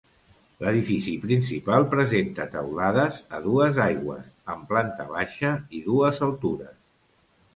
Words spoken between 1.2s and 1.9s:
principal